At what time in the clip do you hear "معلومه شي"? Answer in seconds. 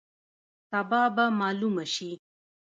1.39-2.11